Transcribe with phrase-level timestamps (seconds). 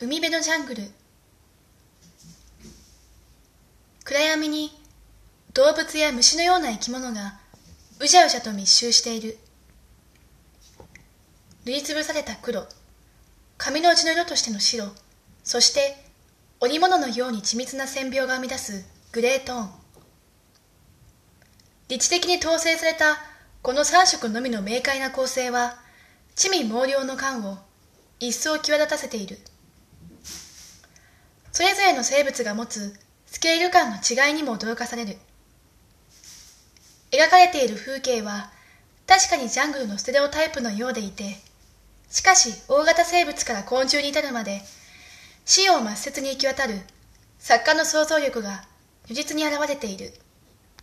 [0.00, 0.84] 海辺のジャングル。
[4.04, 4.70] 暗闇に
[5.54, 7.40] 動物や虫のような生き物が
[7.98, 9.36] うじゃうじゃと密集している。
[11.64, 12.64] 塗りつぶされた黒
[13.56, 14.86] 髪の内の色としての白
[15.42, 15.96] そして
[16.60, 19.70] 織物のように緻密な線描が生み出すグレートーン。
[21.88, 23.16] 理知的に統制された
[23.62, 25.80] この3色のみの明快な構成は
[26.36, 27.58] 地味猛量の感を
[28.20, 29.40] 一層際立たせている。
[31.58, 32.94] それぞれの生物が持つ
[33.26, 35.16] スケール感の違いにも驚かされる。
[37.10, 38.52] 描かれている風景は
[39.08, 41.34] 確かにジャングルのステレオタイプのようでいて
[42.10, 44.60] しかし大型生物から昆虫に至るまで
[45.44, 46.74] 死を抹殺に行き渡る
[47.40, 48.62] 作家の想像力が
[49.08, 50.12] 如実に現れている。